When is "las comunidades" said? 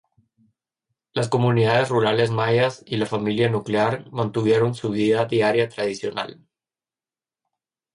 1.13-1.89